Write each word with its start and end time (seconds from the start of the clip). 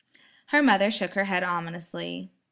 Her 0.47 0.63
mother 0.63 0.89
shook 0.89 1.13
her 1.13 1.25
head 1.25 1.43
ominously. 1.43 2.31